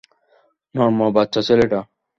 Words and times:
Norm, 0.75 0.99
বাচ্চা 1.15 1.41
ছেলেটা! 1.47 1.79